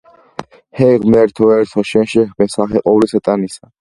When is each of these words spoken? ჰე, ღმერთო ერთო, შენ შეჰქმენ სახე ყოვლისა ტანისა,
ჰე, 0.79 0.87
ღმერთო 1.03 1.49
ერთო, 1.57 1.85
შენ 1.91 2.09
შეჰქმენ 2.15 2.51
სახე 2.55 2.83
ყოვლისა 2.89 3.23
ტანისა, 3.29 3.69